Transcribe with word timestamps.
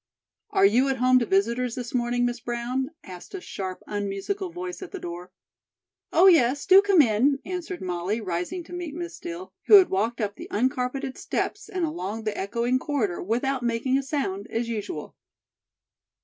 "Are 0.49 0.65
you 0.65 0.89
at 0.89 0.97
home 0.97 1.19
to 1.19 1.27
visitors 1.27 1.75
this 1.75 1.93
morning, 1.93 2.25
Miss 2.25 2.39
Brown?" 2.39 2.89
asked 3.03 3.35
a 3.35 3.39
sharp 3.39 3.83
unmusical 3.85 4.49
voice 4.51 4.81
at 4.81 4.89
the 4.89 4.97
door. 4.99 5.31
"Oh, 6.11 6.25
yes; 6.25 6.65
do 6.65 6.81
come 6.81 7.03
in," 7.03 7.37
answered 7.45 7.81
Molly, 7.81 8.19
rising 8.19 8.63
to 8.63 8.73
meet 8.73 8.95
Miss 8.95 9.17
Steel, 9.17 9.53
who 9.67 9.75
had 9.75 9.89
walked 9.89 10.19
up 10.19 10.37
the 10.37 10.47
uncarpeted 10.49 11.19
steps 11.19 11.69
and 11.69 11.85
along 11.85 12.23
the 12.23 12.35
echoing 12.35 12.79
corridor 12.79 13.21
without 13.21 13.61
making 13.61 13.95
a 13.95 14.01
sound, 14.01 14.47
as 14.47 14.67
usual. 14.67 15.15